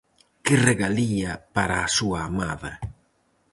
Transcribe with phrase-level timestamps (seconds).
[0.45, 2.73] Que regalía para a súa amada!